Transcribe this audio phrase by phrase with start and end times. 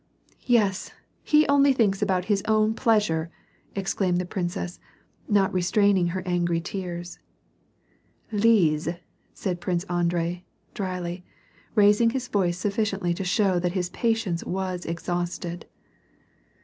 [0.01, 0.93] 30 WAR AND PEACE," Yes,
[1.33, 3.29] lie only thinks about his own pleasure!"
[3.75, 4.79] exclaimed the princess,
[5.29, 7.19] not restraining her angry tears.
[8.31, 8.87] "Lise,"
[9.35, 10.43] said Prince Andrei,
[10.73, 11.23] dryly,
[11.75, 12.81] raising his voice sufB.
[12.97, 15.67] ciently to show that his patience was exhausted.